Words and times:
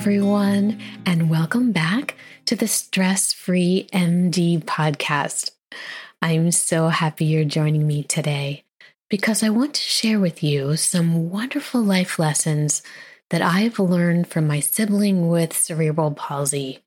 Everyone, 0.00 0.80
and 1.04 1.28
welcome 1.28 1.72
back 1.72 2.14
to 2.46 2.56
the 2.56 2.66
Stress 2.66 3.34
Free 3.34 3.86
MD 3.92 4.58
podcast. 4.64 5.50
I'm 6.22 6.52
so 6.52 6.88
happy 6.88 7.26
you're 7.26 7.44
joining 7.44 7.86
me 7.86 8.04
today 8.04 8.64
because 9.10 9.42
I 9.42 9.50
want 9.50 9.74
to 9.74 9.82
share 9.82 10.18
with 10.18 10.42
you 10.42 10.78
some 10.78 11.28
wonderful 11.28 11.82
life 11.82 12.18
lessons 12.18 12.82
that 13.28 13.42
I've 13.42 13.78
learned 13.78 14.28
from 14.28 14.46
my 14.46 14.60
sibling 14.60 15.28
with 15.28 15.52
cerebral 15.52 16.12
palsy. 16.12 16.78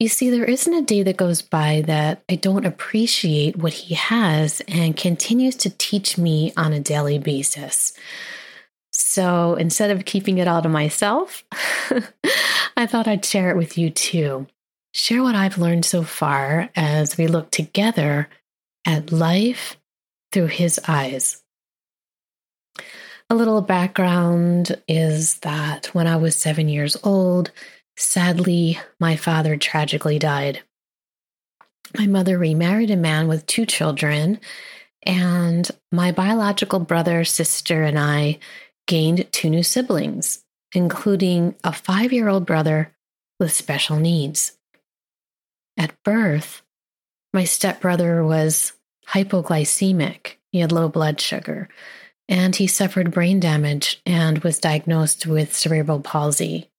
You 0.00 0.08
see, 0.08 0.30
there 0.30 0.46
isn't 0.46 0.74
a 0.74 0.82
day 0.82 1.04
that 1.04 1.16
goes 1.16 1.42
by 1.42 1.84
that 1.86 2.24
I 2.28 2.34
don't 2.34 2.66
appreciate 2.66 3.56
what 3.56 3.72
he 3.72 3.94
has 3.94 4.60
and 4.66 4.96
continues 4.96 5.54
to 5.58 5.70
teach 5.70 6.18
me 6.18 6.52
on 6.56 6.72
a 6.72 6.80
daily 6.80 7.20
basis. 7.20 7.92
So 8.98 9.54
instead 9.54 9.92
of 9.92 10.04
keeping 10.04 10.38
it 10.38 10.48
all 10.48 10.60
to 10.60 10.68
myself, 10.68 11.44
I 12.76 12.86
thought 12.86 13.06
I'd 13.06 13.24
share 13.24 13.50
it 13.50 13.56
with 13.56 13.78
you 13.78 13.90
too. 13.90 14.48
Share 14.92 15.22
what 15.22 15.36
I've 15.36 15.56
learned 15.56 15.84
so 15.84 16.02
far 16.02 16.68
as 16.74 17.16
we 17.16 17.28
look 17.28 17.52
together 17.52 18.28
at 18.84 19.12
life 19.12 19.76
through 20.32 20.46
his 20.46 20.80
eyes. 20.88 21.42
A 23.30 23.36
little 23.36 23.62
background 23.62 24.82
is 24.88 25.38
that 25.40 25.86
when 25.94 26.08
I 26.08 26.16
was 26.16 26.34
seven 26.34 26.68
years 26.68 26.96
old, 27.04 27.52
sadly, 27.96 28.80
my 28.98 29.14
father 29.14 29.56
tragically 29.56 30.18
died. 30.18 30.62
My 31.96 32.06
mother 32.08 32.36
remarried 32.36 32.90
a 32.90 32.96
man 32.96 33.28
with 33.28 33.46
two 33.46 33.64
children, 33.64 34.40
and 35.04 35.70
my 35.92 36.10
biological 36.10 36.80
brother, 36.80 37.24
sister, 37.24 37.84
and 37.84 37.98
I 37.98 38.40
gained 38.88 39.30
two 39.30 39.48
new 39.48 39.62
siblings, 39.62 40.42
including 40.74 41.54
a 41.62 41.72
five 41.72 42.12
year 42.12 42.28
old 42.28 42.44
brother 42.44 42.92
with 43.38 43.52
special 43.52 43.96
needs. 43.96 44.58
At 45.76 45.94
birth, 46.02 46.62
my 47.32 47.44
stepbrother 47.44 48.24
was 48.24 48.72
hypoglycemic. 49.06 50.34
He 50.50 50.58
had 50.58 50.72
low 50.72 50.88
blood 50.88 51.20
sugar, 51.20 51.68
and 52.28 52.56
he 52.56 52.66
suffered 52.66 53.12
brain 53.12 53.38
damage 53.38 54.02
and 54.04 54.38
was 54.38 54.58
diagnosed 54.58 55.26
with 55.26 55.54
cerebral 55.54 56.00
palsy. 56.00 56.70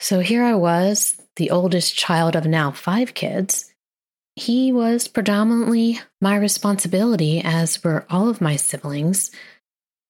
So 0.00 0.20
here 0.20 0.42
I 0.42 0.54
was, 0.54 1.20
the 1.36 1.50
oldest 1.50 1.96
child 1.96 2.36
of 2.36 2.46
now 2.46 2.70
five 2.70 3.14
kids. 3.14 3.72
He 4.36 4.70
was 4.70 5.08
predominantly 5.08 6.00
my 6.20 6.36
responsibility, 6.36 7.40
as 7.42 7.82
were 7.82 8.06
all 8.10 8.28
of 8.28 8.40
my 8.40 8.56
siblings, 8.56 9.30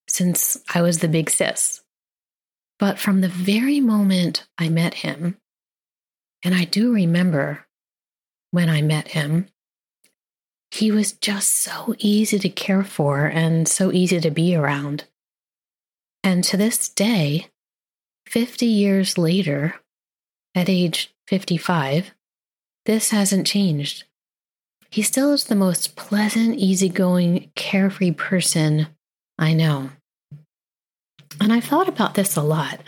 since 0.08 0.56
I 0.74 0.82
was 0.82 0.98
the 0.98 1.08
big 1.08 1.30
sis. 1.30 1.82
But 2.78 2.98
from 2.98 3.20
the 3.20 3.28
very 3.28 3.80
moment 3.80 4.46
I 4.58 4.68
met 4.68 4.94
him, 4.94 5.38
and 6.42 6.54
I 6.54 6.64
do 6.64 6.92
remember 6.92 7.66
when 8.50 8.68
I 8.68 8.82
met 8.82 9.08
him, 9.08 9.48
he 10.70 10.90
was 10.90 11.12
just 11.12 11.50
so 11.50 11.94
easy 11.98 12.38
to 12.38 12.48
care 12.48 12.84
for 12.84 13.26
and 13.26 13.66
so 13.66 13.92
easy 13.92 14.20
to 14.20 14.30
be 14.30 14.54
around. 14.54 15.04
And 16.22 16.44
to 16.44 16.56
this 16.56 16.88
day, 16.88 17.48
50 18.26 18.66
years 18.66 19.16
later, 19.16 19.76
at 20.54 20.68
age 20.68 21.14
55, 21.28 22.12
this 22.84 23.10
hasn't 23.10 23.46
changed. 23.46 24.04
He 24.90 25.02
still 25.02 25.32
is 25.32 25.44
the 25.44 25.54
most 25.54 25.96
pleasant, 25.96 26.56
easygoing, 26.56 27.50
carefree 27.54 28.12
person 28.12 28.88
I 29.38 29.52
know. 29.52 29.90
And 31.40 31.52
I've 31.52 31.64
thought 31.64 31.88
about 31.88 32.14
this 32.14 32.36
a 32.36 32.42
lot. 32.42 32.80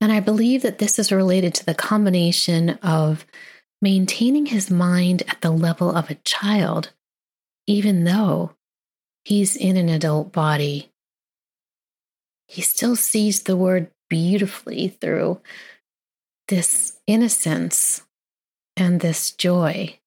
And 0.00 0.12
I 0.12 0.20
believe 0.20 0.62
that 0.62 0.78
this 0.78 0.98
is 0.98 1.12
related 1.12 1.54
to 1.54 1.66
the 1.66 1.74
combination 1.74 2.70
of 2.82 3.26
maintaining 3.82 4.46
his 4.46 4.70
mind 4.70 5.22
at 5.28 5.40
the 5.40 5.50
level 5.50 5.94
of 5.94 6.10
a 6.10 6.16
child, 6.16 6.92
even 7.66 8.04
though 8.04 8.54
he's 9.24 9.56
in 9.56 9.76
an 9.76 9.88
adult 9.88 10.32
body. 10.32 10.90
He 12.48 12.62
still 12.62 12.96
sees 12.96 13.42
the 13.42 13.56
word 13.56 13.90
beautifully 14.08 14.88
through 14.88 15.40
this 16.48 16.98
innocence 17.06 18.02
and 18.76 19.00
this 19.00 19.30
joy. 19.30 19.98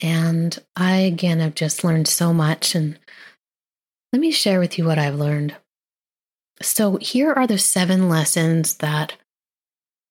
And 0.00 0.58
I, 0.76 0.96
again, 0.96 1.40
have 1.40 1.54
just 1.54 1.84
learned 1.84 2.08
so 2.08 2.34
much. 2.34 2.74
And 2.74 2.98
let 4.12 4.20
me 4.20 4.30
share 4.30 4.60
with 4.60 4.78
you 4.78 4.84
what 4.84 4.98
I've 4.98 5.14
learned. 5.14 5.56
So, 6.60 6.96
here 6.96 7.32
are 7.32 7.46
the 7.46 7.58
seven 7.58 8.08
lessons 8.08 8.74
that 8.74 9.14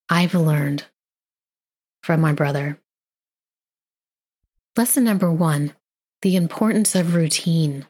I've 0.09 0.33
learned 0.33 0.85
from 2.03 2.19
my 2.19 2.33
brother. 2.33 2.79
Lesson 4.75 5.03
number 5.03 5.31
one 5.31 5.73
the 6.21 6.35
importance 6.35 6.93
of 6.93 7.15
routine. 7.15 7.87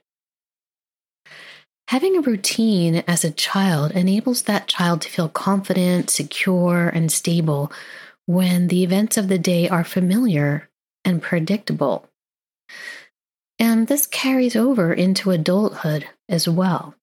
Having 1.89 2.15
a 2.15 2.21
routine 2.21 3.03
as 3.05 3.25
a 3.25 3.31
child 3.31 3.91
enables 3.91 4.43
that 4.43 4.67
child 4.67 5.01
to 5.01 5.09
feel 5.09 5.27
confident, 5.27 6.09
secure, 6.09 6.87
and 6.87 7.11
stable 7.11 7.71
when 8.25 8.69
the 8.69 8.83
events 8.83 9.17
of 9.17 9.27
the 9.27 9.37
day 9.37 9.67
are 9.67 9.83
familiar 9.83 10.69
and 11.03 11.21
predictable. 11.21 12.07
And 13.61 13.87
this 13.87 14.07
carries 14.07 14.57
over 14.57 14.91
into 14.91 15.31
adulthood 15.31 16.05
as 16.27 16.49
well 16.49 16.95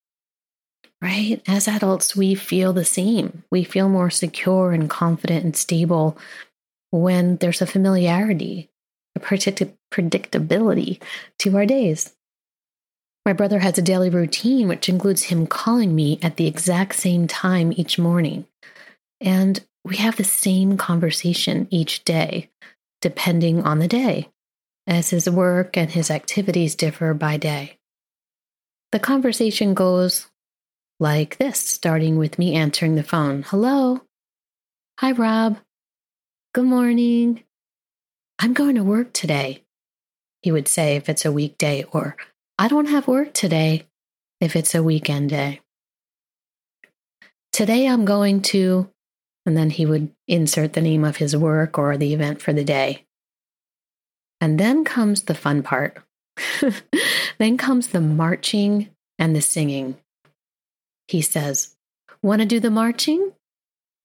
right? 1.00 1.40
As 1.46 1.68
adults, 1.68 2.16
we 2.16 2.34
feel 2.34 2.72
the 2.72 2.84
same. 2.84 3.44
We 3.50 3.64
feel 3.64 3.88
more 3.88 4.10
secure 4.10 4.72
and 4.72 4.90
confident 4.90 5.44
and 5.44 5.56
stable 5.56 6.18
when 6.90 7.36
there's 7.36 7.62
a 7.62 7.66
familiarity, 7.66 8.70
a 9.14 9.20
predict- 9.20 9.76
predictability 9.92 11.00
to 11.40 11.56
our 11.56 11.66
days. 11.66 12.14
My 13.24 13.32
brother 13.32 13.58
has 13.58 13.76
a 13.76 13.82
daily 13.82 14.10
routine, 14.10 14.68
which 14.68 14.88
includes 14.88 15.24
him 15.24 15.46
calling 15.46 15.94
me 15.94 16.18
at 16.22 16.36
the 16.36 16.46
exact 16.46 16.96
same 16.96 17.28
time 17.28 17.72
each 17.76 17.98
morning. 17.98 18.46
And 19.20 19.60
we 19.84 19.96
have 19.96 20.16
the 20.16 20.24
same 20.24 20.76
conversation 20.76 21.68
each 21.70 22.04
day, 22.04 22.50
depending 23.02 23.62
on 23.62 23.80
the 23.80 23.88
day, 23.88 24.30
as 24.88 25.10
his 25.10 25.28
work 25.28 25.76
and 25.76 25.90
his 25.90 26.10
activities 26.10 26.74
differ 26.74 27.12
by 27.12 27.36
day. 27.36 27.78
The 28.90 28.98
conversation 28.98 29.74
goes 29.74 30.26
like 30.98 31.36
this, 31.36 31.60
starting 31.60 32.16
with 32.16 32.38
me 32.38 32.54
answering 32.54 32.94
the 32.94 33.02
phone. 33.02 33.42
Hello. 33.42 34.00
Hi, 34.98 35.12
Rob. 35.12 35.58
Good 36.54 36.64
morning. 36.64 37.44
I'm 38.38 38.54
going 38.54 38.76
to 38.76 38.82
work 38.82 39.12
today, 39.12 39.62
he 40.42 40.50
would 40.50 40.68
say 40.68 40.96
if 40.96 41.08
it's 41.08 41.26
a 41.26 41.32
weekday, 41.32 41.84
or 41.92 42.16
I 42.58 42.68
don't 42.68 42.86
have 42.86 43.06
work 43.06 43.34
today 43.34 43.86
if 44.40 44.56
it's 44.56 44.74
a 44.74 44.82
weekend 44.82 45.30
day. 45.30 45.60
Today 47.52 47.86
I'm 47.86 48.06
going 48.06 48.40
to, 48.42 48.88
and 49.44 49.56
then 49.56 49.70
he 49.70 49.84
would 49.84 50.12
insert 50.26 50.72
the 50.72 50.80
name 50.80 51.04
of 51.04 51.16
his 51.16 51.36
work 51.36 51.78
or 51.78 51.96
the 51.96 52.14
event 52.14 52.40
for 52.40 52.52
the 52.52 52.64
day. 52.64 53.04
And 54.40 54.58
then 54.58 54.84
comes 54.84 55.22
the 55.22 55.34
fun 55.34 55.62
part. 55.62 55.98
then 57.38 57.56
comes 57.56 57.88
the 57.88 58.00
marching 58.00 58.90
and 59.18 59.34
the 59.34 59.40
singing. 59.40 59.96
He 61.08 61.22
says, 61.22 61.74
Want 62.22 62.40
to 62.40 62.46
do 62.46 62.60
the 62.60 62.70
marching? 62.70 63.32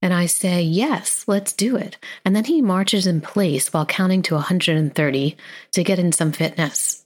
And 0.02 0.14
I 0.14 0.26
say, 0.26 0.62
Yes, 0.62 1.26
let's 1.28 1.54
do 1.54 1.76
it. 1.76 1.98
And 2.26 2.36
then 2.36 2.46
he 2.46 2.62
marches 2.62 3.08
in 3.08 3.22
place 3.22 3.72
while 3.72 3.86
counting 3.86 4.22
to 4.24 4.36
130 4.36 5.38
to 5.72 5.84
get 5.84 6.00
in 6.00 6.12
some 6.12 6.32
fitness. 6.32 7.06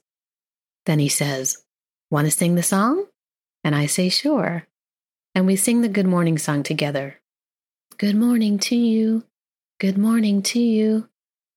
Then 0.85 0.99
he 0.99 1.09
says, 1.09 1.63
Want 2.09 2.25
to 2.25 2.31
sing 2.31 2.55
the 2.55 2.63
song? 2.63 3.05
And 3.63 3.75
I 3.75 3.85
say, 3.85 4.09
Sure. 4.09 4.65
And 5.35 5.45
we 5.45 5.55
sing 5.55 5.81
the 5.81 5.89
good 5.89 6.07
morning 6.07 6.37
song 6.37 6.63
together. 6.63 7.19
Good 7.97 8.15
morning 8.15 8.57
to 8.59 8.75
you. 8.75 9.23
Good 9.79 9.97
morning 9.97 10.41
to 10.43 10.59
you. 10.59 11.09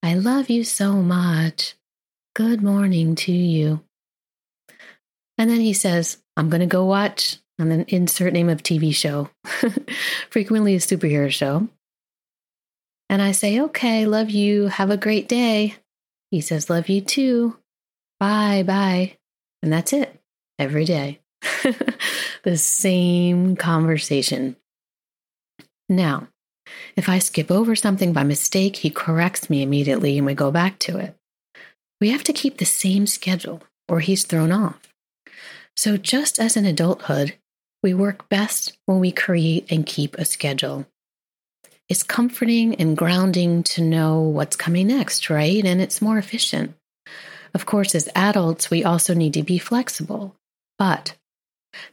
I 0.02 0.14
love 0.14 0.48
you 0.48 0.64
so 0.64 0.94
much. 0.94 1.74
Good 2.34 2.62
morning 2.62 3.14
to 3.16 3.32
you. 3.32 3.82
And 5.36 5.50
then 5.50 5.60
he 5.60 5.74
says, 5.74 6.18
I'm 6.36 6.48
going 6.48 6.60
to 6.60 6.66
go 6.66 6.84
watch, 6.84 7.38
and 7.58 7.70
then 7.70 7.84
insert 7.88 8.32
name 8.32 8.48
of 8.48 8.62
TV 8.62 8.94
show, 8.94 9.28
frequently 10.30 10.74
a 10.74 10.78
superhero 10.78 11.30
show. 11.30 11.68
And 13.10 13.20
I 13.20 13.32
say, 13.32 13.60
okay, 13.60 14.06
love 14.06 14.30
you. 14.30 14.68
Have 14.68 14.90
a 14.90 14.96
great 14.96 15.28
day. 15.28 15.74
He 16.30 16.40
says, 16.40 16.70
love 16.70 16.88
you 16.88 17.00
too. 17.00 17.58
Bye, 18.18 18.62
bye. 18.66 19.16
And 19.62 19.72
that's 19.72 19.92
it 19.92 20.18
every 20.58 20.84
day. 20.84 21.20
the 22.42 22.56
same 22.56 23.56
conversation. 23.56 24.56
Now, 25.88 26.28
if 26.96 27.08
I 27.08 27.18
skip 27.18 27.50
over 27.50 27.74
something 27.74 28.12
by 28.12 28.22
mistake, 28.22 28.76
he 28.76 28.90
corrects 28.90 29.48
me 29.48 29.62
immediately 29.62 30.16
and 30.16 30.26
we 30.26 30.34
go 30.34 30.50
back 30.50 30.78
to 30.80 30.98
it. 30.98 31.16
We 32.00 32.10
have 32.10 32.24
to 32.24 32.32
keep 32.32 32.58
the 32.58 32.64
same 32.64 33.06
schedule 33.06 33.62
or 33.88 34.00
he's 34.00 34.24
thrown 34.24 34.52
off. 34.52 34.80
So, 35.76 35.96
just 35.96 36.38
as 36.38 36.56
in 36.56 36.64
adulthood, 36.66 37.34
we 37.82 37.94
work 37.94 38.28
best 38.28 38.76
when 38.86 39.00
we 39.00 39.12
create 39.12 39.70
and 39.70 39.86
keep 39.86 40.16
a 40.16 40.24
schedule. 40.24 40.86
It's 41.88 42.02
comforting 42.02 42.74
and 42.76 42.96
grounding 42.96 43.62
to 43.64 43.82
know 43.82 44.20
what's 44.20 44.56
coming 44.56 44.88
next, 44.88 45.30
right? 45.30 45.64
And 45.64 45.80
it's 45.80 46.02
more 46.02 46.18
efficient. 46.18 46.74
Of 47.52 47.66
course, 47.66 47.94
as 47.94 48.08
adults, 48.14 48.70
we 48.70 48.84
also 48.84 49.14
need 49.14 49.34
to 49.34 49.42
be 49.42 49.58
flexible. 49.58 50.36
But 50.78 51.16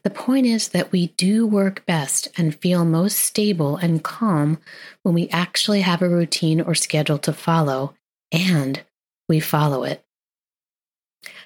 the 0.04 0.10
point 0.10 0.46
is 0.46 0.70
that 0.70 0.92
we 0.92 1.08
do 1.18 1.46
work 1.46 1.86
best 1.86 2.28
and 2.38 2.56
feel 2.56 2.86
most 2.86 3.18
stable 3.18 3.78
and 3.78 4.04
calm 4.04 4.60
when 5.04 5.14
we 5.14 5.30
actually 5.30 5.82
have 5.82 6.02
a 6.02 6.10
routine 6.10 6.62
or 6.62 6.76
schedule 6.76 7.18
to 7.20 7.34
follow 7.34 7.94
and 8.32 8.84
we 9.30 9.40
follow 9.40 9.84
it. 9.84 10.04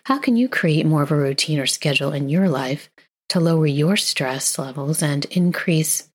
How 0.06 0.18
can 0.18 0.36
you 0.36 0.50
create 0.50 0.86
more 0.86 1.04
of 1.04 1.12
a 1.12 1.16
routine 1.16 1.60
or 1.60 1.66
schedule 1.66 2.12
in 2.12 2.30
your 2.30 2.50
life 2.50 2.90
to 3.30 3.40
lower 3.40 3.68
your 3.68 3.98
stress 3.98 4.58
levels 4.58 5.02
and 5.02 5.26
increase 5.26 6.10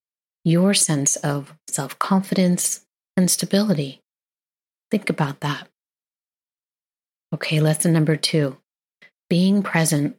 your 0.44 0.74
sense 0.74 1.16
of 1.16 1.54
self 1.68 1.98
confidence 1.98 2.84
and 3.16 3.30
stability? 3.30 4.02
Think 4.90 5.10
about 5.10 5.40
that. 5.40 5.68
Okay, 7.34 7.60
lesson 7.60 7.92
number 7.92 8.16
two 8.16 8.56
being 9.28 9.62
present. 9.62 10.16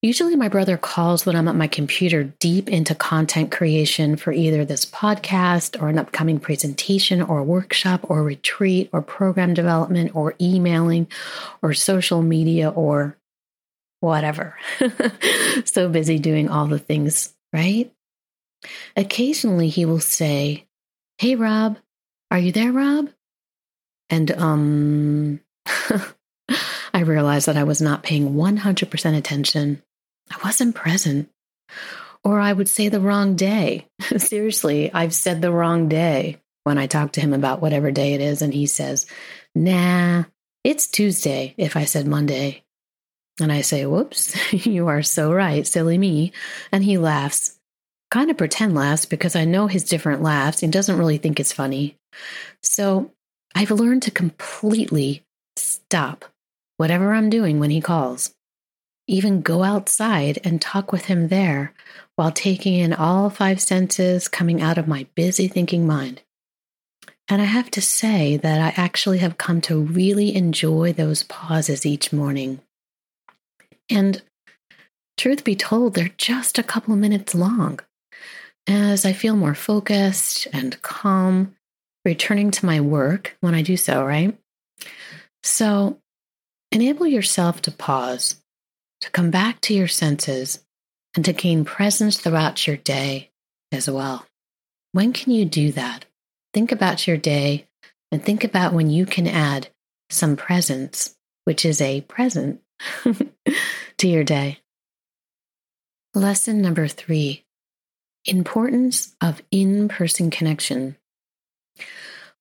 Usually, 0.00 0.36
my 0.36 0.48
brother 0.48 0.76
calls 0.76 1.26
when 1.26 1.34
I'm 1.34 1.48
at 1.48 1.56
my 1.56 1.66
computer 1.66 2.22
deep 2.22 2.68
into 2.68 2.94
content 2.94 3.50
creation 3.50 4.14
for 4.14 4.32
either 4.32 4.64
this 4.64 4.84
podcast 4.84 5.80
or 5.82 5.88
an 5.88 5.98
upcoming 5.98 6.38
presentation 6.38 7.20
or 7.20 7.42
workshop 7.42 8.08
or 8.08 8.22
retreat 8.22 8.90
or 8.92 9.02
program 9.02 9.54
development 9.54 10.14
or 10.14 10.36
emailing 10.40 11.08
or 11.62 11.74
social 11.74 12.22
media 12.22 12.68
or 12.68 13.16
whatever. 13.98 14.56
so 15.64 15.88
busy 15.88 16.20
doing 16.20 16.48
all 16.48 16.68
the 16.68 16.78
things, 16.78 17.34
right? 17.52 17.92
Occasionally, 18.96 19.68
he 19.68 19.84
will 19.84 19.98
say, 19.98 20.64
Hey, 21.18 21.34
Rob, 21.34 21.76
are 22.30 22.38
you 22.38 22.52
there, 22.52 22.70
Rob? 22.70 23.10
And, 24.10 24.30
um, 24.30 25.40
I 26.94 27.00
realized 27.00 27.46
that 27.46 27.56
I 27.56 27.64
was 27.64 27.82
not 27.82 28.04
paying 28.04 28.34
100% 28.34 29.16
attention 29.16 29.82
I 30.30 30.36
wasn't 30.44 30.74
present. 30.74 31.30
Or 32.24 32.40
I 32.40 32.52
would 32.52 32.68
say 32.68 32.88
the 32.88 33.00
wrong 33.00 33.36
day. 33.36 33.86
Seriously, 34.16 34.92
I've 34.92 35.14
said 35.14 35.40
the 35.40 35.52
wrong 35.52 35.88
day 35.88 36.40
when 36.64 36.78
I 36.78 36.86
talk 36.86 37.12
to 37.12 37.20
him 37.20 37.32
about 37.32 37.62
whatever 37.62 37.90
day 37.90 38.14
it 38.14 38.20
is. 38.20 38.42
And 38.42 38.52
he 38.52 38.66
says, 38.66 39.06
Nah, 39.54 40.24
it's 40.64 40.86
Tuesday 40.88 41.54
if 41.56 41.76
I 41.76 41.84
said 41.84 42.06
Monday. 42.06 42.62
And 43.40 43.52
I 43.52 43.62
say, 43.62 43.86
Whoops, 43.86 44.36
you 44.66 44.88
are 44.88 45.02
so 45.02 45.32
right, 45.32 45.66
silly 45.66 45.96
me. 45.96 46.32
And 46.72 46.82
he 46.84 46.98
laughs, 46.98 47.58
kind 48.10 48.30
of 48.30 48.36
pretend 48.36 48.74
laughs 48.74 49.06
because 49.06 49.36
I 49.36 49.44
know 49.44 49.66
his 49.66 49.84
different 49.84 50.22
laughs. 50.22 50.62
and 50.62 50.72
doesn't 50.72 50.98
really 50.98 51.18
think 51.18 51.38
it's 51.40 51.52
funny. 51.52 51.96
So 52.62 53.12
I've 53.54 53.70
learned 53.70 54.02
to 54.02 54.10
completely 54.10 55.22
stop 55.56 56.24
whatever 56.76 57.12
I'm 57.12 57.30
doing 57.30 57.58
when 57.58 57.70
he 57.70 57.80
calls 57.80 58.34
even 59.08 59.40
go 59.40 59.64
outside 59.64 60.38
and 60.44 60.60
talk 60.60 60.92
with 60.92 61.06
him 61.06 61.28
there 61.28 61.72
while 62.14 62.30
taking 62.30 62.74
in 62.74 62.92
all 62.92 63.30
five 63.30 63.60
senses 63.60 64.28
coming 64.28 64.60
out 64.60 64.78
of 64.78 64.86
my 64.86 65.06
busy 65.14 65.48
thinking 65.48 65.86
mind. 65.86 66.22
And 67.28 67.42
I 67.42 67.46
have 67.46 67.70
to 67.72 67.82
say 67.82 68.36
that 68.36 68.60
I 68.60 68.80
actually 68.80 69.18
have 69.18 69.38
come 69.38 69.60
to 69.62 69.80
really 69.80 70.34
enjoy 70.34 70.92
those 70.92 71.24
pauses 71.24 71.84
each 71.84 72.12
morning. 72.12 72.60
And 73.90 74.22
truth 75.16 75.44
be 75.44 75.56
told, 75.56 75.94
they're 75.94 76.10
just 76.16 76.58
a 76.58 76.62
couple 76.62 76.94
minutes 76.96 77.34
long. 77.34 77.80
As 78.66 79.06
I 79.06 79.12
feel 79.12 79.36
more 79.36 79.54
focused 79.54 80.46
and 80.52 80.80
calm, 80.82 81.54
returning 82.04 82.50
to 82.50 82.66
my 82.66 82.80
work 82.80 83.36
when 83.40 83.54
I 83.54 83.62
do 83.62 83.76
so, 83.76 84.04
right? 84.04 84.36
So 85.42 85.98
enable 86.70 87.06
yourself 87.06 87.62
to 87.62 87.70
pause 87.70 88.36
to 89.00 89.10
come 89.10 89.30
back 89.30 89.60
to 89.62 89.74
your 89.74 89.88
senses 89.88 90.64
and 91.14 91.24
to 91.24 91.32
gain 91.32 91.64
presence 91.64 92.18
throughout 92.18 92.66
your 92.66 92.76
day 92.76 93.30
as 93.72 93.88
well. 93.88 94.26
When 94.92 95.12
can 95.12 95.32
you 95.32 95.44
do 95.44 95.72
that? 95.72 96.04
Think 96.54 96.72
about 96.72 97.06
your 97.06 97.16
day 97.16 97.66
and 98.10 98.24
think 98.24 98.44
about 98.44 98.72
when 98.72 98.90
you 98.90 99.06
can 99.06 99.26
add 99.26 99.68
some 100.10 100.36
presence, 100.36 101.16
which 101.44 101.64
is 101.64 101.80
a 101.80 102.00
present, 102.02 102.60
to 103.98 104.08
your 104.08 104.24
day. 104.24 104.60
Lesson 106.14 106.62
number 106.62 106.88
three 106.88 107.44
importance 108.24 109.14
of 109.20 109.42
in 109.50 109.88
person 109.88 110.30
connection. 110.30 110.96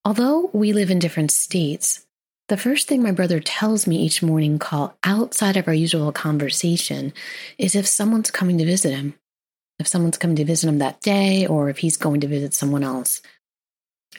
Although 0.04 0.50
we 0.54 0.74
live 0.74 0.90
in 0.90 1.00
different 1.00 1.32
states, 1.32 2.07
the 2.48 2.58
first 2.58 2.88
thing 2.88 3.04
my 3.04 3.12
brother 3.12 3.40
tells 3.40 3.88
me 3.88 3.98
each 3.98 4.24
morning 4.24 4.58
call 4.58 4.98
outside 5.04 5.58
of 5.58 5.68
our 5.68 5.74
usual 5.74 6.12
conversation 6.12 7.14
is 7.58 7.76
if 7.76 7.86
someone's 7.86 8.32
coming 8.32 8.58
to 8.58 8.66
visit 8.66 8.94
him, 8.96 9.16
if 9.80 9.88
someone's 9.88 10.18
coming 10.18 10.38
to 10.38 10.46
visit 10.46 10.68
him 10.68 10.80
that 10.80 11.02
day, 11.02 11.46
or 11.46 11.70
if 11.70 11.80
he's 11.80 11.98
going 11.98 12.22
to 12.22 12.28
visit 12.28 12.54
someone 12.54 12.84
else. 12.84 13.22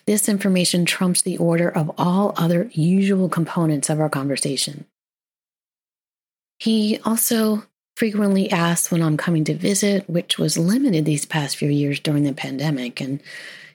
This 0.06 0.28
information 0.28 0.84
trumps 0.84 1.22
the 1.22 1.38
order 1.38 1.68
of 1.70 1.90
all 1.98 2.34
other 2.36 2.70
usual 2.72 3.28
components 3.28 3.88
of 3.88 4.00
our 4.00 4.10
conversation. 4.10 4.84
He 6.58 6.98
also 7.04 7.64
frequently 7.96 8.50
asks 8.50 8.90
when 8.90 9.02
I'm 9.02 9.16
coming 9.16 9.44
to 9.44 9.54
visit, 9.54 10.08
which 10.08 10.38
was 10.38 10.58
limited 10.58 11.04
these 11.04 11.24
past 11.24 11.56
few 11.56 11.68
years 11.68 11.98
during 11.98 12.24
the 12.24 12.32
pandemic. 12.32 13.00
And 13.00 13.20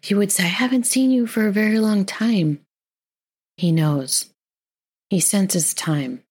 he 0.02 0.16
would 0.16 0.32
say, 0.32 0.44
I 0.44 0.48
haven't 0.48 0.86
seen 0.86 1.12
you 1.12 1.28
for 1.28 1.48
a 1.48 1.52
very 1.52 1.80
long 1.80 2.06
time. 2.06 2.62
He 3.58 3.72
knows. 3.72 4.33
He 5.14 5.20
senses 5.20 5.76
time. 5.76 6.24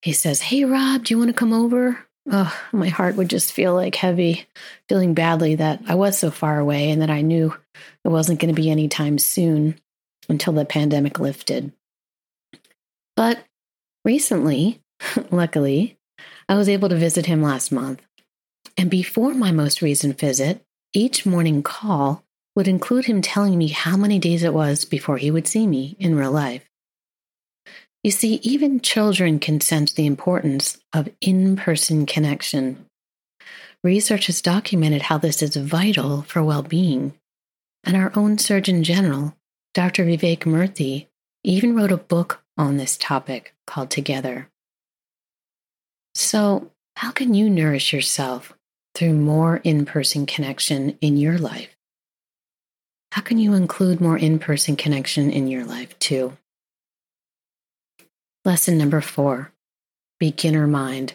He 0.00 0.14
says, 0.14 0.40
Hey, 0.40 0.64
Rob, 0.64 1.04
do 1.04 1.12
you 1.12 1.18
want 1.18 1.28
to 1.28 1.34
come 1.34 1.52
over? 1.52 2.06
Oh, 2.32 2.58
my 2.72 2.88
heart 2.88 3.16
would 3.16 3.28
just 3.28 3.52
feel 3.52 3.74
like 3.74 3.94
heavy, 3.94 4.46
feeling 4.88 5.12
badly 5.12 5.56
that 5.56 5.82
I 5.86 5.94
was 5.94 6.16
so 6.16 6.30
far 6.30 6.58
away 6.58 6.90
and 6.90 7.02
that 7.02 7.10
I 7.10 7.20
knew 7.20 7.54
it 8.02 8.08
wasn't 8.08 8.40
going 8.40 8.54
to 8.54 8.58
be 8.58 8.70
any 8.70 8.88
time 8.88 9.18
soon 9.18 9.78
until 10.30 10.54
the 10.54 10.64
pandemic 10.64 11.18
lifted. 11.18 11.70
But 13.14 13.44
recently, 14.06 14.80
luckily, 15.30 15.98
I 16.48 16.54
was 16.54 16.70
able 16.70 16.88
to 16.88 16.96
visit 16.96 17.26
him 17.26 17.42
last 17.42 17.70
month. 17.70 18.00
And 18.78 18.90
before 18.90 19.34
my 19.34 19.52
most 19.52 19.82
recent 19.82 20.18
visit, 20.18 20.64
each 20.94 21.26
morning 21.26 21.62
call 21.62 22.24
would 22.54 22.68
include 22.68 23.04
him 23.04 23.20
telling 23.20 23.58
me 23.58 23.68
how 23.68 23.98
many 23.98 24.18
days 24.18 24.42
it 24.42 24.54
was 24.54 24.86
before 24.86 25.18
he 25.18 25.30
would 25.30 25.46
see 25.46 25.66
me 25.66 25.94
in 25.98 26.16
real 26.16 26.32
life. 26.32 26.66
You 28.06 28.12
see, 28.12 28.34
even 28.44 28.78
children 28.78 29.40
can 29.40 29.60
sense 29.60 29.92
the 29.92 30.06
importance 30.06 30.78
of 30.92 31.08
in 31.20 31.56
person 31.56 32.06
connection. 32.06 32.86
Research 33.82 34.28
has 34.28 34.40
documented 34.40 35.02
how 35.02 35.18
this 35.18 35.42
is 35.42 35.56
vital 35.56 36.22
for 36.22 36.40
well 36.40 36.62
being. 36.62 37.14
And 37.82 37.96
our 37.96 38.12
own 38.14 38.38
Surgeon 38.38 38.84
General, 38.84 39.36
Dr. 39.74 40.04
Vivek 40.04 40.44
Murthy, 40.44 41.08
even 41.42 41.74
wrote 41.74 41.90
a 41.90 41.96
book 41.96 42.44
on 42.56 42.76
this 42.76 42.96
topic 42.96 43.56
called 43.66 43.90
Together. 43.90 44.48
So, 46.14 46.70
how 46.94 47.10
can 47.10 47.34
you 47.34 47.50
nourish 47.50 47.92
yourself 47.92 48.56
through 48.94 49.14
more 49.14 49.56
in 49.64 49.84
person 49.84 50.26
connection 50.26 50.96
in 51.00 51.16
your 51.16 51.38
life? 51.38 51.76
How 53.10 53.22
can 53.22 53.38
you 53.38 53.54
include 53.54 54.00
more 54.00 54.16
in 54.16 54.38
person 54.38 54.76
connection 54.76 55.32
in 55.32 55.48
your 55.48 55.64
life 55.64 55.98
too? 55.98 56.36
Lesson 58.46 58.78
number 58.78 59.00
four 59.00 59.52
beginner 60.20 60.68
mind. 60.68 61.14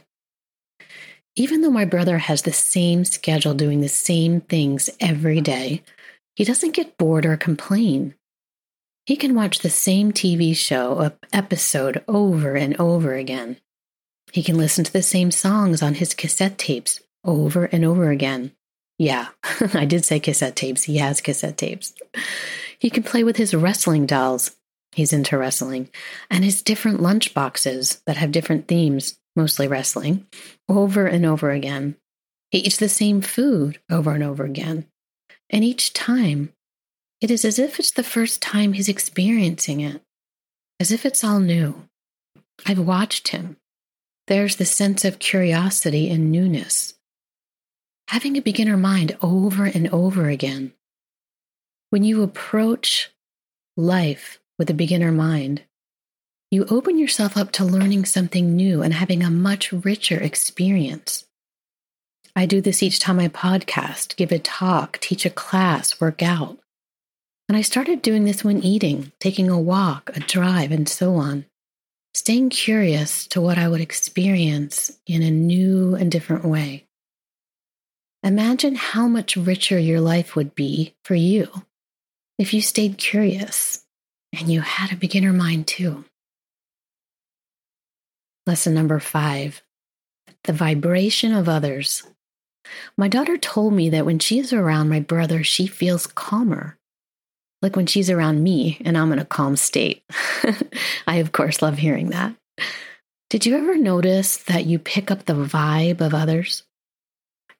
Even 1.38 1.62
though 1.62 1.72
my 1.72 1.86
brother 1.86 2.18
has 2.18 2.42
the 2.42 2.52
same 2.52 3.06
schedule 3.06 3.54
doing 3.54 3.80
the 3.80 3.88
same 3.88 4.42
things 4.42 4.90
every 5.00 5.40
day, 5.40 5.82
he 6.36 6.44
doesn't 6.44 6.76
get 6.76 6.98
bored 6.98 7.26
or 7.26 7.38
complain. 7.38 8.16
He 9.06 9.16
can 9.16 9.34
watch 9.34 9.60
the 9.60 9.70
same 9.70 10.12
TV 10.12 10.54
show 10.54 11.14
episode 11.32 12.04
over 12.06 12.56
and 12.56 12.78
over 12.82 13.14
again. 13.14 13.56
He 14.34 14.44
can 14.44 14.58
listen 14.58 14.84
to 14.84 14.92
the 14.92 15.02
same 15.02 15.32
songs 15.32 15.82
on 15.82 15.94
his 15.94 16.14
cassette 16.14 16.58
tapes 16.58 17.00
over 17.24 17.64
and 17.64 17.86
over 17.86 18.12
again. 18.12 18.52
Yeah, 18.98 19.28
I 19.74 19.86
did 19.86 20.04
say 20.04 20.20
cassette 20.20 20.58
tapes. 20.58 20.84
He 20.84 20.98
has 20.98 21.22
cassette 21.22 21.58
tapes. 21.58 21.94
He 22.78 22.90
can 22.90 23.04
play 23.04 23.24
with 23.24 23.38
his 23.38 23.54
wrestling 23.54 24.06
dolls. 24.06 24.58
He's 24.94 25.14
into 25.14 25.38
wrestling. 25.38 25.90
And 26.30 26.44
his 26.44 26.62
different 26.62 27.02
lunch 27.02 27.34
boxes 27.34 28.02
that 28.06 28.18
have 28.18 28.32
different 28.32 28.68
themes, 28.68 29.18
mostly 29.36 29.68
wrestling, 29.68 30.28
over 30.68 31.08
and 31.08 31.26
over 31.26 31.52
again. 31.52 31.96
He 32.50 32.60
eats 32.60 32.78
the 32.78 32.90
same 32.90 33.22
food 33.22 33.80
over 33.90 34.12
and 34.12 34.24
over 34.24 34.44
again. 34.44 34.86
And 35.50 35.64
each 35.64 35.94
time, 35.94 36.52
it 37.22 37.32
is 37.32 37.46
as 37.46 37.60
if 37.60 37.80
it's 37.80 37.92
the 37.92 38.04
first 38.04 38.42
time 38.42 38.74
he's 38.74 38.90
experiencing 38.90 39.80
it, 39.80 40.02
as 40.80 40.92
if 40.92 41.06
it's 41.06 41.24
all 41.24 41.40
new. 41.40 41.88
I've 42.66 42.80
watched 42.80 43.30
him. 43.30 43.58
There's 44.28 44.58
the 44.58 44.66
sense 44.66 45.06
of 45.06 45.20
curiosity 45.20 46.10
and 46.10 46.32
newness 46.32 46.96
having 48.12 48.36
a 48.36 48.42
beginner 48.42 48.76
mind 48.76 49.18
over 49.22 49.64
and 49.64 49.88
over 49.94 50.28
again. 50.28 50.74
When 51.92 52.04
you 52.04 52.24
approach 52.24 53.10
life 53.78 54.38
with 54.62 54.70
a 54.70 54.75
beginner 54.75 55.12
mind, 55.12 55.63
you 56.51 56.65
open 56.65 57.00
yourself 57.00 57.36
up 57.36 57.51
to 57.53 57.65
learning 57.65 58.06
something 58.06 58.56
new 58.56 58.84
and 58.84 58.94
having 58.94 59.24
a 59.24 59.32
much 59.32 59.74
richer 59.74 60.22
experience. 60.22 61.25
I 62.36 62.46
do 62.46 62.62
this 62.62 62.84
each 62.84 63.00
time 63.00 63.20
I 63.20 63.27
podcast, 63.27 64.15
give 64.18 64.32
a 64.32 64.38
talk, 64.38 65.00
teach 65.00 65.25
a 65.25 65.32
class, 65.32 66.00
work 66.00 66.22
out. 66.22 66.60
And 67.50 67.58
I 67.58 67.63
started 67.63 68.03
doing 68.03 68.25
this 68.25 68.44
when 68.44 68.63
eating, 68.63 69.12
taking 69.20 69.50
a 69.50 69.60
walk, 69.60 70.12
a 70.15 70.20
drive, 70.20 70.72
and 70.72 70.88
so 70.88 71.15
on, 71.15 71.46
staying 72.13 72.51
curious 72.51 73.25
to 73.30 73.41
what 73.41 73.58
I 73.58 73.68
would 73.68 73.82
experience 73.82 74.91
in 75.08 75.24
a 75.24 75.32
new 75.32 75.96
and 75.96 76.12
different 76.12 76.46
way. 76.46 76.86
Imagine 78.22 78.75
how 78.75 79.08
much 79.08 79.36
richer 79.36 79.80
your 79.80 80.01
life 80.01 80.36
would 80.36 80.53
be 80.53 80.94
for 81.03 81.15
you 81.15 81.50
if 82.38 82.53
you 82.53 82.62
stayed 82.62 83.00
curious 83.00 83.84
and 84.38 84.50
you 84.50 84.62
had 84.62 84.92
a 84.92 84.98
beginner 84.98 85.34
mind 85.34 85.68
too. 85.68 86.06
Lesson 88.46 88.74
number 88.74 89.00
five 89.00 89.62
the 90.46 90.54
vibration 90.54 91.34
of 91.34 91.48
others. 91.48 92.04
My 92.98 93.08
daughter 93.08 93.38
told 93.38 93.74
me 93.74 93.90
that 93.90 94.06
when 94.06 94.18
she 94.18 94.40
is 94.40 94.52
around 94.52 94.90
my 94.90 95.00
brother, 95.00 95.44
she 95.44 95.68
feels 95.68 96.08
calmer. 96.08 96.78
Like 97.62 97.76
when 97.76 97.86
she's 97.86 98.10
around 98.10 98.44
me 98.44 98.82
and 98.84 98.98
I'm 98.98 99.12
in 99.12 99.20
a 99.20 99.26
calm 99.26 99.56
state. 99.56 100.04
I, 101.08 101.18
of 101.18 101.32
course, 101.32 101.62
love 101.62 101.78
hearing 101.78 102.10
that. 102.10 102.36
Did 103.30 103.46
you 103.46 103.56
ever 103.56 103.78
notice 103.78 104.38
that 104.38 104.66
you 104.66 104.80
pick 104.80 105.12
up 105.12 105.26
the 105.26 105.34
vibe 105.34 106.02
of 106.02 106.14
others? 106.14 106.64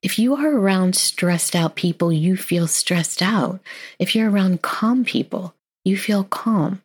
If 0.02 0.18
you 0.18 0.34
are 0.34 0.50
around 0.50 0.96
stressed 0.96 1.54
out 1.54 1.76
people, 1.76 2.12
you 2.12 2.36
feel 2.36 2.66
stressed 2.66 3.22
out. 3.22 3.60
If 4.00 4.16
you're 4.16 4.30
around 4.30 4.62
calm 4.62 5.04
people, 5.04 5.54
you 5.84 5.96
feel 5.96 6.24
calm. 6.24 6.82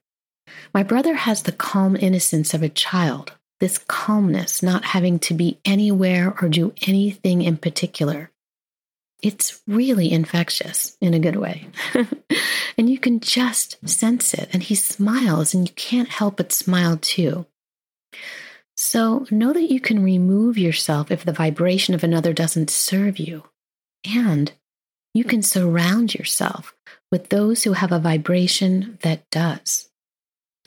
My 0.73 0.83
brother 0.83 1.15
has 1.15 1.43
the 1.43 1.51
calm 1.51 1.95
innocence 1.95 2.53
of 2.53 2.63
a 2.63 2.69
child, 2.69 3.33
this 3.59 3.77
calmness, 3.77 4.63
not 4.63 4.85
having 4.85 5.19
to 5.19 5.33
be 5.33 5.59
anywhere 5.65 6.35
or 6.41 6.49
do 6.49 6.73
anything 6.85 7.41
in 7.41 7.57
particular. 7.57 8.31
It's 9.21 9.61
really 9.67 10.11
infectious 10.11 10.95
in 11.01 11.13
a 11.13 11.19
good 11.19 11.37
way. 11.37 11.67
and 12.77 12.89
you 12.89 12.99
can 12.99 13.19
just 13.19 13.77
sense 13.87 14.33
it. 14.33 14.49
And 14.53 14.61
he 14.61 14.75
smiles, 14.75 15.53
and 15.53 15.67
you 15.67 15.73
can't 15.75 16.09
help 16.09 16.37
but 16.37 16.51
smile 16.51 16.97
too. 16.97 17.45
So 18.75 19.25
know 19.31 19.53
that 19.53 19.71
you 19.71 19.79
can 19.79 20.03
remove 20.03 20.57
yourself 20.57 21.09
if 21.09 21.25
the 21.25 21.33
vibration 21.33 21.95
of 21.95 22.03
another 22.03 22.31
doesn't 22.31 22.69
serve 22.69 23.17
you. 23.17 23.43
And 24.05 24.51
you 25.15 25.23
can 25.23 25.41
surround 25.41 26.13
yourself 26.13 26.75
with 27.11 27.29
those 27.29 27.63
who 27.63 27.73
have 27.73 27.91
a 27.91 27.99
vibration 27.99 28.97
that 29.01 29.29
does. 29.29 29.89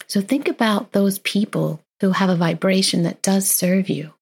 So 0.07 0.21
think 0.21 0.49
about 0.49 0.93
those 0.93 1.19
people 1.21 1.83
who 2.01 2.13
have 2.13 2.31
a 2.31 2.37
vibration 2.37 3.03
that 3.03 3.23
does 3.23 3.51
serve 3.51 3.89
you. 3.89 4.15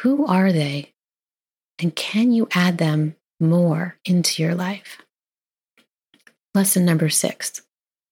Who 0.00 0.26
are 0.26 0.52
they? 0.52 0.92
And 1.78 1.94
can 1.94 2.32
you 2.32 2.48
add 2.52 2.78
them 2.78 3.16
more 3.38 3.96
into 4.04 4.42
your 4.42 4.54
life? 4.54 5.02
Lesson 6.54 6.84
number 6.84 7.08
six 7.08 7.62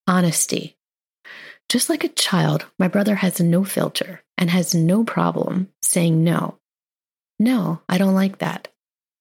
honesty. 0.07 0.77
Just 1.69 1.89
like 1.89 2.05
a 2.05 2.09
child, 2.09 2.67
my 2.79 2.89
brother 2.89 3.15
has 3.17 3.41
no 3.41 3.65
filter 3.65 4.23
and 4.37 4.51
has 4.51 4.75
no 4.75 5.03
problem 5.03 5.69
saying 5.83 6.23
no. 6.23 6.59
No, 7.39 7.81
I 7.89 7.99
don't 7.99 8.15
like 8.15 8.39
that. 8.39 8.69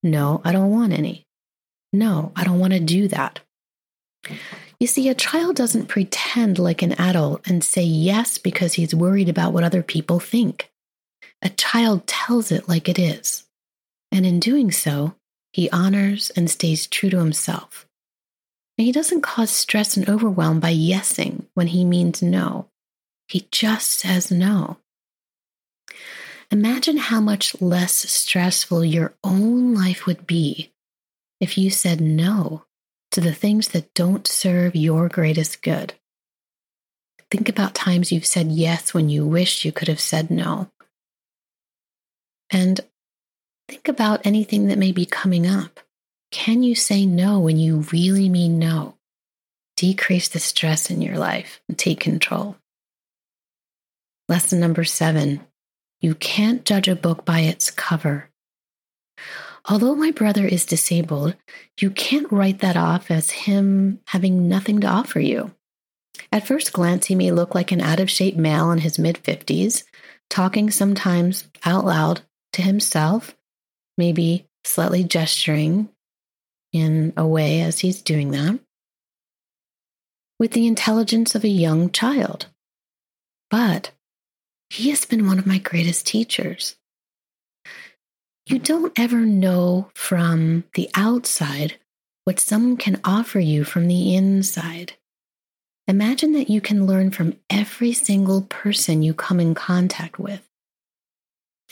No, 0.04 0.42
I 0.44 0.52
don't 0.52 0.72
want 0.72 0.94
any. 0.94 1.26
No, 1.94 2.32
I 2.36 2.44
don't 2.44 2.60
want 2.60 2.74
to 2.74 2.80
do 2.80 3.08
that. 3.08 3.40
You 4.80 4.88
see, 4.88 5.10
a 5.10 5.16
child 5.16 5.56
doesn't 5.56 5.88
pretend 5.88 6.60
like 6.60 6.82
an 6.82 6.94
adult 6.94 7.48
and 7.48 7.64
say 7.64 7.84
yes 7.84 8.38
because 8.38 8.74
he's 8.74 8.96
worried 8.96 9.30
about 9.30 9.54
what 9.54 9.64
other 9.64 9.84
people 9.84 10.20
think. 10.20 10.72
A 11.42 11.50
child 11.50 12.08
tells 12.08 12.52
it 12.52 12.70
like 12.70 12.88
it 12.88 13.00
is. 13.00 13.46
And 14.12 14.26
in 14.26 14.40
doing 14.40 14.72
so, 14.72 15.16
he 15.52 15.70
honors 15.70 16.32
and 16.32 16.50
stays 16.50 16.88
true 16.88 17.10
to 17.10 17.20
himself. 17.20 17.88
And 18.78 18.86
he 18.86 18.92
doesn't 18.92 19.22
cause 19.22 19.52
stress 19.52 19.96
and 19.98 20.10
overwhelm 20.10 20.60
by 20.60 20.74
yesing 20.74 21.46
when 21.54 21.68
he 21.68 21.86
means 21.86 22.22
no. 22.22 22.70
He 23.28 23.48
just 23.52 23.92
says 23.92 24.32
no. 24.32 24.78
Imagine 26.52 26.98
how 26.98 27.20
much 27.20 27.60
less 27.62 27.94
stressful 27.94 28.86
your 28.86 29.14
own 29.24 29.74
life 29.74 30.06
would 30.06 30.28
be 30.28 30.72
if 31.40 31.58
you 31.58 31.70
said 31.70 32.00
no 32.00 32.66
to 33.14 33.22
the 33.22 33.34
things 33.34 33.70
that 33.70 33.94
don't 33.94 34.28
serve 34.28 34.76
your 34.76 35.08
greatest 35.08 35.62
good. 35.62 35.94
Think 37.30 37.48
about 37.48 37.76
times 37.76 38.12
you've 38.12 38.26
said 38.26 38.52
yes 38.52 38.94
when 38.94 39.08
you 39.08 39.26
wish 39.26 39.64
you 39.64 39.72
could 39.72 39.88
have 39.88 40.00
said 40.00 40.30
no. 40.30 40.70
And 42.50 42.82
think 43.68 43.88
about 43.88 44.26
anything 44.26 44.68
that 44.68 44.80
may 44.80 44.92
be 44.92 45.06
coming 45.06 45.48
up. 45.48 45.80
Can 46.32 46.64
you 46.64 46.74
say 46.74 47.06
no 47.06 47.40
when 47.40 47.58
you 47.58 47.86
really 47.92 48.30
mean 48.30 48.58
no? 48.58 48.96
Decrease 49.78 50.28
the 50.28 50.40
stress 50.40 50.90
in 50.90 51.02
your 51.02 51.18
life 51.18 51.62
and 51.70 51.78
take 51.78 52.00
control. 52.00 52.56
Lesson 54.28 54.60
number 54.60 54.84
seven 54.84 55.42
you 56.02 56.16
can't 56.16 56.66
judge 56.66 56.90
a 56.90 56.96
book 56.96 57.24
by 57.24 57.42
its 57.42 57.72
cover. 57.72 58.30
Although 59.70 59.96
my 59.96 60.12
brother 60.12 60.46
is 60.46 60.66
disabled, 60.66 61.36
you 61.80 61.90
can't 61.90 62.32
write 62.32 62.60
that 62.60 62.76
off 62.76 63.10
as 63.10 63.32
him 63.32 64.00
having 64.08 64.50
nothing 64.50 64.82
to 64.82 64.88
offer 64.88 65.20
you. 65.20 65.52
At 66.32 66.46
first 66.46 66.74
glance, 66.74 67.06
he 67.06 67.16
may 67.16 67.32
look 67.32 67.56
like 67.56 67.72
an 67.72 67.82
out 67.82 68.00
of 68.00 68.12
shape 68.12 68.36
male 68.36 68.72
in 68.72 68.80
his 68.80 69.00
mid 69.00 69.24
50s, 69.24 69.84
talking 70.30 70.70
sometimes 70.70 71.48
out 71.66 71.86
loud 71.86 72.22
to 72.54 72.62
himself, 72.62 73.36
maybe 73.98 74.46
slightly 74.66 75.04
gesturing 75.04 75.90
in 76.74 77.14
a 77.16 77.26
way 77.26 77.62
as 77.62 77.80
he's 77.80 78.02
doing 78.02 78.32
that, 78.32 78.60
with 80.40 80.52
the 80.52 80.68
intelligence 80.68 81.36
of 81.36 81.44
a 81.44 81.50
young 81.50 81.90
child. 81.92 82.48
But 83.50 83.92
he 84.70 84.90
has 84.90 85.06
been 85.06 85.28
one 85.28 85.40
of 85.40 85.46
my 85.46 85.60
greatest 85.60 86.08
teachers. 86.08 86.76
You 88.46 88.60
don't 88.60 88.92
ever 89.00 89.20
know 89.20 89.90
from 89.96 90.66
the 90.74 90.90
outside 90.96 91.78
what 92.26 92.42
someone 92.42 92.76
can 92.76 93.00
offer 93.06 93.40
you 93.40 93.64
from 93.64 93.88
the 93.88 94.16
inside. 94.16 94.94
Imagine 95.88 96.34
that 96.34 96.50
you 96.50 96.60
can 96.60 96.86
learn 96.86 97.12
from 97.12 97.38
every 97.50 97.94
single 97.94 98.42
person 98.44 99.02
you 99.02 99.14
come 99.14 99.40
in 99.40 99.56
contact 99.56 100.20
with. 100.20 100.42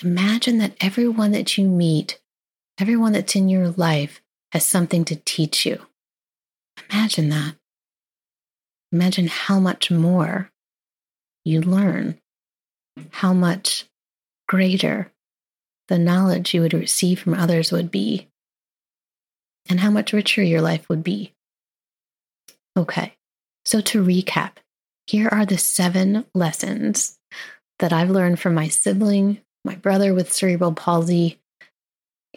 Imagine 0.02 0.60
that 0.60 0.76
everyone 0.80 1.32
that 1.32 1.58
you 1.58 1.68
meet, 1.68 2.20
everyone 2.80 3.14
that's 3.14 3.36
in 3.36 3.50
your 3.50 3.70
life, 3.72 4.22
has 4.54 4.66
something 4.66 5.04
to 5.06 5.18
teach 5.18 5.66
you. 5.66 5.80
Imagine 6.90 7.30
that. 7.30 7.56
Imagine 8.94 9.28
how 9.28 9.60
much 9.60 9.92
more 9.92 10.50
you 11.44 11.62
learn, 11.62 12.20
how 13.12 13.34
much 13.34 13.86
greater 14.48 15.11
the 15.92 16.00
knowledge 16.00 16.54
you 16.54 16.62
would 16.62 16.74
receive 16.74 17.20
from 17.20 17.34
others 17.34 17.70
would 17.70 17.92
be, 17.92 18.30
and 19.68 19.78
how 19.78 19.92
much 19.92 20.14
richer 20.14 20.42
your 20.42 20.62
life 20.62 20.88
would 20.88 21.04
be. 21.04 21.34
Okay, 22.78 23.14
so 23.66 23.82
to 23.82 24.02
recap, 24.02 24.52
here 25.06 25.28
are 25.28 25.46
the 25.46 25.58
seven 25.58 26.26
lessons 26.34 27.20
that 27.80 27.92
I've 27.92 28.10
learned 28.10 28.40
from 28.40 28.54
my 28.54 28.70
sibling, 28.70 29.42
my 29.66 29.76
brother 29.76 30.14
with 30.14 30.32
cerebral 30.32 30.72
palsy, 30.72 31.42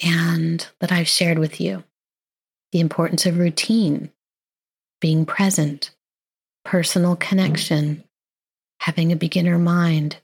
and 0.02 0.66
that 0.80 0.90
I've 0.90 1.06
shared 1.06 1.38
with 1.38 1.60
you. 1.60 1.84
The 2.72 2.80
importance 2.80 3.24
of 3.24 3.38
routine, 3.38 4.10
being 5.00 5.26
present, 5.26 5.94
personal 6.64 7.14
connection, 7.14 8.02
having 8.80 9.12
a 9.12 9.16
beginner 9.16 9.60
mind, 9.60 10.16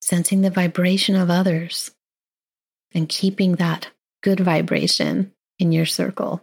sensing 0.00 0.42
the 0.42 0.50
vibration 0.50 1.16
of 1.16 1.28
others, 1.28 1.90
and 2.94 3.08
keeping 3.08 3.56
that 3.56 3.88
good 4.22 4.40
vibration 4.40 5.32
in 5.58 5.72
your 5.72 5.86
circle. 5.86 6.42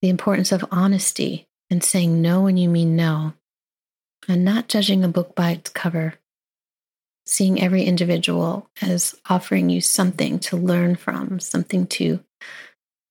The 0.00 0.08
importance 0.08 0.52
of 0.52 0.64
honesty 0.70 1.46
and 1.70 1.82
saying 1.82 2.20
no 2.20 2.42
when 2.42 2.56
you 2.56 2.68
mean 2.68 2.96
no, 2.96 3.34
and 4.28 4.44
not 4.44 4.68
judging 4.68 5.04
a 5.04 5.08
book 5.08 5.34
by 5.34 5.52
its 5.52 5.70
cover. 5.70 6.14
Seeing 7.24 7.62
every 7.62 7.84
individual 7.84 8.68
as 8.82 9.14
offering 9.30 9.70
you 9.70 9.80
something 9.80 10.40
to 10.40 10.56
learn 10.56 10.96
from, 10.96 11.38
something 11.40 11.86
to 11.88 12.22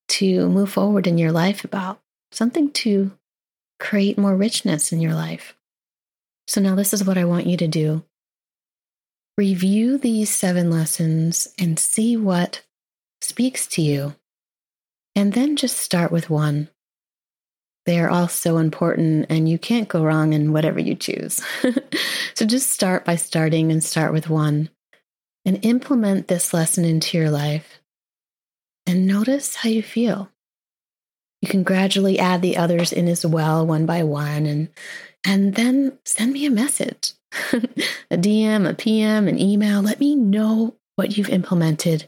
to 0.09 0.49
move 0.49 0.69
forward 0.69 1.07
in 1.07 1.17
your 1.17 1.31
life 1.31 1.63
about, 1.63 2.01
something 2.33 2.69
to 2.71 3.11
create 3.79 4.17
more 4.17 4.35
richness 4.35 4.91
in 4.91 4.99
your 4.99 5.13
life. 5.13 5.55
So 6.47 6.59
now 6.59 6.75
this 6.75 6.93
is 6.93 7.05
what 7.05 7.17
I 7.17 7.23
want 7.23 7.47
you 7.47 7.55
to 7.57 7.67
do. 7.67 8.03
Review 9.38 9.97
these 9.97 10.29
seven 10.29 10.69
lessons 10.69 11.53
and 11.57 11.79
see 11.79 12.17
what 12.17 12.63
speaks 13.21 13.67
to 13.67 13.81
you. 13.81 14.15
And 15.15 15.33
then 15.33 15.55
just 15.55 15.77
start 15.77 16.11
with 16.11 16.29
one. 16.29 16.69
They 17.85 18.00
are 18.00 18.09
all 18.09 18.27
so 18.27 18.57
important, 18.57 19.25
and 19.29 19.50
you 19.50 19.57
can't 19.57 19.89
go 19.89 20.03
wrong 20.03 20.33
in 20.33 20.53
whatever 20.53 20.79
you 20.79 20.95
choose. 20.95 21.43
so 22.35 22.45
just 22.45 22.69
start 22.69 23.05
by 23.05 23.15
starting 23.15 23.71
and 23.71 23.83
start 23.83 24.13
with 24.13 24.29
one 24.29 24.69
and 25.45 25.65
implement 25.65 26.27
this 26.27 26.53
lesson 26.53 26.85
into 26.85 27.17
your 27.17 27.31
life 27.31 27.79
and 28.85 29.07
notice 29.07 29.55
how 29.55 29.70
you 29.70 29.81
feel. 29.81 30.29
You 31.41 31.50
can 31.50 31.63
gradually 31.63 32.20
add 32.20 32.41
the 32.41 32.57
others 32.57 32.94
in 32.94 33.07
as 33.07 33.25
well, 33.25 33.65
one 33.65 33.85
by 33.85 34.03
one, 34.03 34.46
and 34.46 34.67
and 35.25 35.55
then 35.55 35.98
send 36.05 36.33
me 36.33 36.46
a 36.46 36.51
message, 36.51 37.13
a 38.11 38.17
DM, 38.17 38.70
a 38.70 38.74
PM, 38.74 39.27
an 39.27 39.39
email. 39.39 39.81
Let 39.81 40.00
me 40.00 40.15
know 40.15 40.75
what 40.96 41.17
you've 41.17 41.29
implemented 41.29 42.05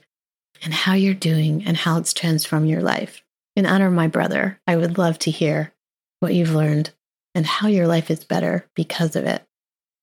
and 0.63 0.73
how 0.73 0.93
you're 0.93 1.13
doing 1.13 1.63
and 1.65 1.77
how 1.77 1.97
it's 1.97 2.13
transformed 2.13 2.69
your 2.69 2.81
life. 2.81 3.23
In 3.55 3.65
honor 3.65 3.88
of 3.88 3.93
my 3.93 4.07
brother, 4.07 4.59
I 4.65 4.75
would 4.75 4.97
love 4.97 5.19
to 5.19 5.31
hear 5.31 5.73
what 6.19 6.33
you've 6.33 6.55
learned 6.55 6.91
and 7.36 7.45
how 7.45 7.67
your 7.67 7.88
life 7.88 8.09
is 8.09 8.23
better 8.23 8.67
because 8.75 9.15
of 9.15 9.25
it. 9.25 9.43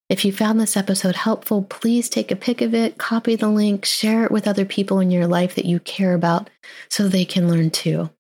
If 0.09 0.25
you 0.25 0.33
found 0.33 0.59
this 0.59 0.77
episode 0.77 1.15
helpful, 1.15 1.63
please 1.63 2.09
take 2.09 2.33
a 2.33 2.37
pic 2.37 2.61
of 2.61 2.75
it, 2.75 2.99
copy 2.99 3.37
the 3.37 3.49
link, 3.49 3.85
share 3.85 4.25
it 4.25 4.33
with 4.33 4.49
other 4.49 4.65
people 4.65 4.99
in 4.99 5.11
your 5.11 5.27
life 5.27 5.55
that 5.55 5.65
you 5.65 5.79
care 5.81 6.15
about 6.15 6.51
so 6.89 7.07
they 7.07 7.25
can 7.25 7.49
learn 7.49 7.71
too. 7.71 8.11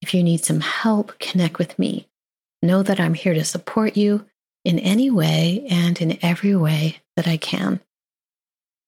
If 0.00 0.14
you 0.14 0.22
need 0.22 0.44
some 0.44 0.60
help, 0.60 1.18
connect 1.18 1.58
with 1.58 1.78
me. 1.78 2.06
Know 2.62 2.82
that 2.82 3.00
I'm 3.00 3.14
here 3.14 3.34
to 3.34 3.44
support 3.44 3.96
you 3.96 4.24
in 4.64 4.78
any 4.78 5.10
way 5.10 5.66
and 5.70 6.00
in 6.00 6.18
every 6.22 6.56
way 6.56 6.98
that 7.16 7.28
I 7.28 7.36
can. 7.36 7.80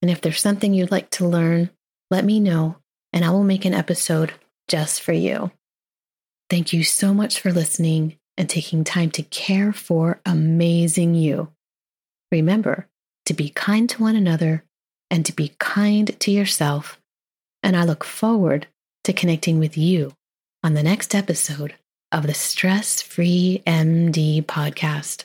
And 0.02 0.10
if 0.10 0.20
there's 0.20 0.40
something 0.40 0.74
you'd 0.74 0.90
like 0.90 1.10
to 1.10 1.26
learn, 1.26 1.70
let 2.10 2.24
me 2.24 2.40
know 2.40 2.76
and 3.12 3.24
I 3.24 3.30
will 3.30 3.44
make 3.44 3.64
an 3.64 3.74
episode 3.74 4.32
just 4.68 5.00
for 5.00 5.12
you. 5.12 5.50
Thank 6.50 6.72
you 6.72 6.84
so 6.84 7.14
much 7.14 7.40
for 7.40 7.52
listening 7.52 8.18
and 8.36 8.48
taking 8.48 8.84
time 8.84 9.10
to 9.12 9.22
care 9.22 9.72
for 9.72 10.20
amazing 10.26 11.14
you. 11.14 11.48
Remember 12.30 12.86
to 13.26 13.34
be 13.34 13.48
kind 13.48 13.88
to 13.90 14.02
one 14.02 14.16
another 14.16 14.64
and 15.10 15.24
to 15.26 15.32
be 15.32 15.54
kind 15.58 16.18
to 16.20 16.30
yourself. 16.30 17.00
And 17.62 17.76
I 17.76 17.84
look 17.84 18.04
forward 18.04 18.66
to 19.04 19.12
connecting 19.12 19.58
with 19.58 19.76
you 19.76 20.12
on 20.62 20.74
the 20.74 20.82
next 20.82 21.14
episode 21.14 21.74
of 22.12 22.26
the 22.26 22.34
Stress 22.34 23.02
Free 23.02 23.62
MD 23.66 24.44
podcast. 24.44 25.24